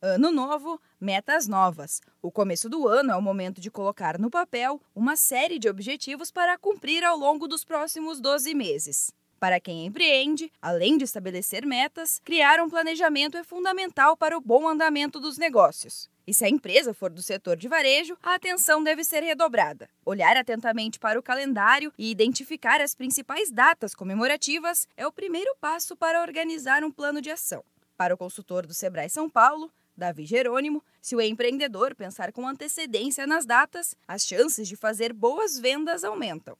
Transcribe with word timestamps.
Ano 0.00 0.30
novo, 0.30 0.80
metas 1.00 1.48
novas. 1.48 2.00
O 2.22 2.30
começo 2.30 2.68
do 2.68 2.86
ano 2.86 3.10
é 3.10 3.16
o 3.16 3.20
momento 3.20 3.60
de 3.60 3.68
colocar 3.68 4.16
no 4.16 4.30
papel 4.30 4.80
uma 4.94 5.16
série 5.16 5.58
de 5.58 5.68
objetivos 5.68 6.30
para 6.30 6.56
cumprir 6.56 7.02
ao 7.02 7.18
longo 7.18 7.48
dos 7.48 7.64
próximos 7.64 8.20
12 8.20 8.54
meses. 8.54 9.12
Para 9.40 9.58
quem 9.58 9.86
empreende, 9.86 10.52
além 10.62 10.96
de 10.96 11.02
estabelecer 11.02 11.66
metas, 11.66 12.20
criar 12.24 12.60
um 12.60 12.70
planejamento 12.70 13.36
é 13.36 13.42
fundamental 13.42 14.16
para 14.16 14.38
o 14.38 14.40
bom 14.40 14.68
andamento 14.68 15.18
dos 15.18 15.36
negócios. 15.36 16.08
E 16.24 16.32
se 16.32 16.44
a 16.44 16.48
empresa 16.48 16.94
for 16.94 17.10
do 17.10 17.20
setor 17.20 17.56
de 17.56 17.66
varejo, 17.66 18.16
a 18.22 18.36
atenção 18.36 18.80
deve 18.84 19.02
ser 19.02 19.24
redobrada. 19.24 19.88
Olhar 20.06 20.36
atentamente 20.36 21.00
para 21.00 21.18
o 21.18 21.22
calendário 21.24 21.92
e 21.98 22.08
identificar 22.08 22.80
as 22.80 22.94
principais 22.94 23.50
datas 23.50 23.96
comemorativas 23.96 24.86
é 24.96 25.04
o 25.04 25.12
primeiro 25.12 25.56
passo 25.60 25.96
para 25.96 26.22
organizar 26.22 26.84
um 26.84 26.90
plano 26.92 27.20
de 27.20 27.32
ação. 27.32 27.64
Para 27.96 28.14
o 28.14 28.16
consultor 28.16 28.64
do 28.64 28.72
Sebrae 28.72 29.10
São 29.10 29.28
Paulo, 29.28 29.72
Davi 29.98 30.24
Jerônimo, 30.24 30.80
se 31.02 31.16
o 31.16 31.20
empreendedor 31.20 31.92
pensar 31.92 32.32
com 32.32 32.46
antecedência 32.46 33.26
nas 33.26 33.44
datas, 33.44 33.96
as 34.06 34.22
chances 34.24 34.68
de 34.68 34.76
fazer 34.76 35.12
boas 35.12 35.58
vendas 35.58 36.04
aumentam 36.04 36.56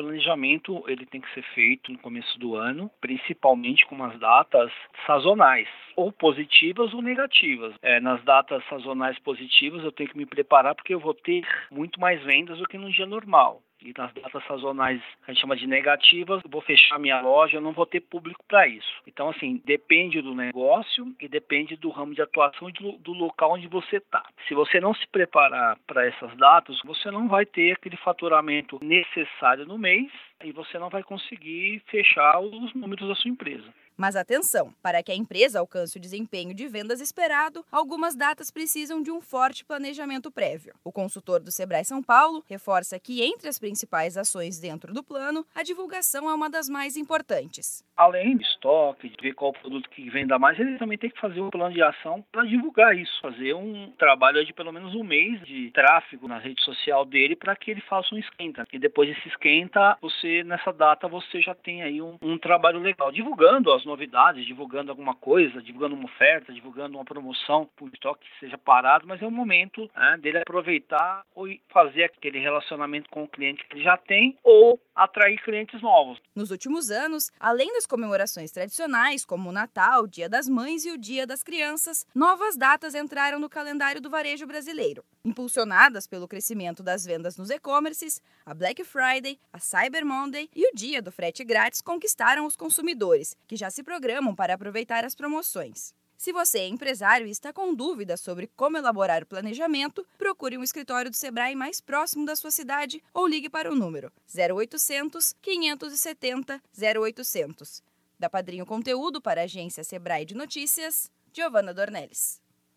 planejamento 0.00 0.82
ele 0.88 1.04
tem 1.04 1.20
que 1.20 1.32
ser 1.34 1.42
feito 1.54 1.92
no 1.92 1.98
começo 1.98 2.38
do 2.38 2.54
ano, 2.54 2.90
principalmente 3.02 3.84
com 3.84 3.94
umas 3.94 4.18
datas 4.18 4.72
sazonais, 5.06 5.68
ou 5.94 6.10
positivas 6.10 6.94
ou 6.94 7.02
negativas. 7.02 7.74
É, 7.82 8.00
nas 8.00 8.22
datas 8.24 8.64
sazonais 8.70 9.18
positivas 9.18 9.84
eu 9.84 9.92
tenho 9.92 10.08
que 10.08 10.16
me 10.16 10.24
preparar 10.24 10.74
porque 10.74 10.94
eu 10.94 11.00
vou 11.00 11.12
ter 11.12 11.46
muito 11.70 12.00
mais 12.00 12.22
vendas 12.24 12.56
do 12.56 12.66
que 12.66 12.78
no 12.78 12.90
dia 12.90 13.04
normal 13.04 13.62
e 13.82 13.92
nas 13.96 14.12
datas 14.14 14.44
sazonais 14.46 15.00
a 15.26 15.32
gente 15.32 15.40
chama 15.40 15.56
de 15.56 15.66
negativas, 15.66 16.42
eu 16.44 16.50
vou 16.50 16.60
fechar 16.60 16.98
minha 16.98 17.20
loja, 17.20 17.56
eu 17.56 17.60
não 17.60 17.72
vou 17.72 17.86
ter 17.86 18.00
público 18.00 18.44
para 18.46 18.66
isso. 18.66 19.02
Então, 19.06 19.30
assim, 19.30 19.60
depende 19.64 20.20
do 20.20 20.34
negócio 20.34 21.14
e 21.20 21.28
depende 21.28 21.76
do 21.76 21.90
ramo 21.90 22.14
de 22.14 22.22
atuação 22.22 22.68
e 22.68 22.72
do, 22.72 23.12
local 23.12 23.52
onde 23.52 23.68
você 23.68 23.96
está. 23.96 24.24
Se 24.48 24.54
você 24.54 24.80
não 24.80 24.94
se 24.94 25.06
preparar 25.08 25.78
para 25.86 26.06
essas 26.06 26.34
datas, 26.36 26.80
você 26.84 27.10
não 27.10 27.28
vai 27.28 27.44
ter 27.44 27.72
aquele 27.72 27.96
faturamento 27.96 28.78
necessário 28.82 29.66
no 29.66 29.78
mês 29.78 30.10
e 30.42 30.52
você 30.52 30.78
não 30.78 30.88
vai 30.88 31.02
conseguir 31.02 31.82
fechar 31.90 32.40
os 32.40 32.72
números 32.74 33.08
da 33.08 33.14
sua 33.14 33.30
empresa. 33.30 33.72
Mas 34.00 34.16
atenção, 34.16 34.72
para 34.80 35.02
que 35.02 35.12
a 35.12 35.14
empresa 35.14 35.60
alcance 35.60 35.98
o 35.98 36.00
desempenho 36.00 36.54
de 36.54 36.66
vendas 36.66 37.02
esperado, 37.02 37.62
algumas 37.70 38.16
datas 38.16 38.50
precisam 38.50 39.02
de 39.02 39.10
um 39.10 39.20
forte 39.20 39.62
planejamento 39.62 40.30
prévio. 40.30 40.74
O 40.82 40.90
consultor 40.90 41.38
do 41.38 41.52
Sebrae 41.52 41.84
São 41.84 42.02
Paulo 42.02 42.42
reforça 42.48 42.98
que 42.98 43.22
entre 43.22 43.46
as 43.46 43.58
principais 43.70 44.16
ações 44.16 44.58
dentro 44.58 44.92
do 44.92 45.00
plano, 45.00 45.46
a 45.54 45.62
divulgação 45.62 46.28
é 46.28 46.34
uma 46.34 46.50
das 46.50 46.68
mais 46.68 46.96
importantes. 46.96 47.84
Além 47.96 48.36
do 48.36 48.42
estoque, 48.42 49.08
de 49.08 49.16
ver 49.22 49.34
qual 49.34 49.52
produto 49.52 49.88
que 49.90 50.10
venda 50.10 50.38
mais, 50.40 50.58
ele 50.58 50.76
também 50.76 50.98
tem 50.98 51.08
que 51.08 51.20
fazer 51.20 51.40
um 51.40 51.50
plano 51.50 51.72
de 51.72 51.80
ação 51.80 52.24
para 52.32 52.44
divulgar 52.44 52.96
isso, 52.96 53.12
fazer 53.20 53.54
um 53.54 53.92
trabalho 53.96 54.44
de 54.44 54.52
pelo 54.52 54.72
menos 54.72 54.92
um 54.94 55.04
mês 55.04 55.40
de 55.46 55.70
tráfego 55.70 56.26
na 56.26 56.38
rede 56.38 56.60
social 56.64 57.04
dele 57.04 57.36
para 57.36 57.54
que 57.54 57.70
ele 57.70 57.80
faça 57.82 58.12
um 58.12 58.18
esquenta. 58.18 58.66
E 58.72 58.78
depois 58.78 59.08
desse 59.08 59.28
esquenta, 59.28 59.96
você 60.00 60.42
nessa 60.42 60.72
data 60.72 61.06
você 61.06 61.40
já 61.40 61.54
tem 61.54 61.82
aí 61.82 62.02
um, 62.02 62.18
um 62.20 62.38
trabalho 62.38 62.80
legal, 62.80 63.12
divulgando 63.12 63.72
as 63.72 63.84
novidades, 63.84 64.44
divulgando 64.44 64.90
alguma 64.90 65.14
coisa, 65.14 65.62
divulgando 65.62 65.94
uma 65.94 66.06
oferta, 66.06 66.52
divulgando 66.52 66.98
uma 66.98 67.04
promoção, 67.04 67.68
por 67.76 67.88
estoque 67.92 68.24
que 68.24 68.40
seja 68.40 68.58
parado, 68.58 69.06
mas 69.06 69.22
é 69.22 69.26
o 69.26 69.30
momento 69.30 69.88
né, 69.94 70.18
dele 70.20 70.38
aproveitar 70.38 71.22
ou 71.34 71.46
fazer 71.68 72.04
aquele 72.04 72.40
relacionamento 72.40 73.08
com 73.10 73.22
o 73.22 73.28
cliente 73.28 73.59
já 73.76 73.96
tem 73.96 74.38
ou 74.42 74.80
atrair 74.94 75.42
clientes 75.42 75.80
novos. 75.80 76.20
Nos 76.34 76.50
últimos 76.50 76.90
anos, 76.90 77.30
além 77.38 77.72
das 77.72 77.86
comemorações 77.86 78.50
tradicionais, 78.50 79.24
como 79.24 79.48
o 79.48 79.52
Natal, 79.52 80.06
Dia 80.06 80.28
das 80.28 80.48
Mães 80.48 80.84
e 80.84 80.90
o 80.90 80.98
Dia 80.98 81.26
das 81.26 81.42
Crianças, 81.42 82.06
novas 82.14 82.56
datas 82.56 82.94
entraram 82.94 83.38
no 83.38 83.48
calendário 83.48 84.00
do 84.00 84.10
varejo 84.10 84.46
brasileiro. 84.46 85.04
Impulsionadas 85.24 86.06
pelo 86.06 86.28
crescimento 86.28 86.82
das 86.82 87.04
vendas 87.04 87.36
nos 87.36 87.50
e-commerces, 87.50 88.20
a 88.44 88.54
Black 88.54 88.84
Friday, 88.84 89.38
a 89.52 89.58
Cyber 89.58 90.04
Monday 90.04 90.48
e 90.54 90.68
o 90.68 90.74
Dia 90.74 91.00
do 91.00 91.12
Frete 91.12 91.44
Grátis 91.44 91.80
conquistaram 91.80 92.46
os 92.46 92.56
consumidores, 92.56 93.36
que 93.46 93.56
já 93.56 93.70
se 93.70 93.82
programam 93.82 94.34
para 94.34 94.54
aproveitar 94.54 95.04
as 95.04 95.14
promoções. 95.14 95.94
Se 96.20 96.34
você 96.34 96.58
é 96.58 96.68
empresário 96.68 97.26
e 97.26 97.30
está 97.30 97.50
com 97.50 97.74
dúvidas 97.74 98.20
sobre 98.20 98.46
como 98.54 98.76
elaborar 98.76 99.22
o 99.22 99.26
planejamento, 99.26 100.06
procure 100.18 100.58
um 100.58 100.62
escritório 100.62 101.10
do 101.10 101.16
Sebrae 101.16 101.56
mais 101.56 101.80
próximo 101.80 102.26
da 102.26 102.36
sua 102.36 102.50
cidade 102.50 103.02
ou 103.14 103.26
ligue 103.26 103.48
para 103.48 103.72
o 103.72 103.74
número 103.74 104.12
0800 104.28 105.34
570 105.40 106.62
0800. 106.78 107.82
Da 108.18 108.28
Padrinho 108.28 108.66
Conteúdo 108.66 109.18
para 109.18 109.40
a 109.40 109.44
agência 109.44 109.82
Sebrae 109.82 110.26
de 110.26 110.34
Notícias, 110.34 111.10
Giovana 111.32 111.72
Dornelles. 111.72 112.38